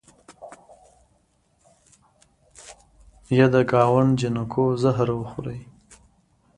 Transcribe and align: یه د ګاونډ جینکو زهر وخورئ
یه 3.37 3.45
د 3.53 3.55
ګاونډ 3.71 4.11
جینکو 4.19 4.63
زهر 4.81 5.07
وخورئ 5.15 5.61